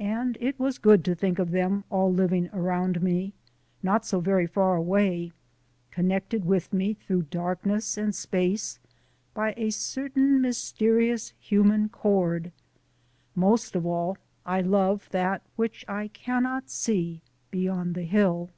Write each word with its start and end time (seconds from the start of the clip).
And 0.00 0.38
it 0.40 0.58
was 0.58 0.78
good 0.78 1.04
to 1.04 1.14
think 1.14 1.38
of 1.38 1.50
them 1.50 1.84
all 1.90 2.10
living 2.10 2.48
around 2.54 3.02
me, 3.02 3.34
not 3.82 4.06
so 4.06 4.18
very 4.18 4.46
far 4.46 4.76
away, 4.76 5.30
connected 5.90 6.46
with 6.46 6.72
me 6.72 6.94
through 6.94 7.24
darkness 7.24 7.98
and 7.98 8.14
space 8.14 8.78
by 9.34 9.52
a 9.58 9.68
certain 9.68 10.40
mysterious 10.40 11.34
human 11.38 11.90
cord. 11.90 12.50
Most 13.34 13.76
of 13.76 13.84
all 13.84 14.16
I 14.46 14.62
love 14.62 15.06
that 15.10 15.42
which 15.56 15.84
I 15.86 16.08
cannot 16.14 16.70
see 16.70 17.20
beyond 17.50 17.94
the 17.94 18.04
hill. 18.04 18.48